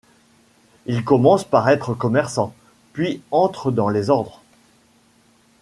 Il 0.87 1.03
commence 1.05 1.43
par 1.43 1.69
être 1.69 1.93
commerçant, 1.93 2.55
puis 2.91 3.21
entre 3.31 3.69
dans 3.69 3.87
les 3.87 4.09
ordres. 4.09 4.41